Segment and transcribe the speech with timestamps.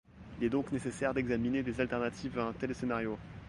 [0.39, 3.19] Il est donc nécessaire d’examiner des alternatives à un tel scénario.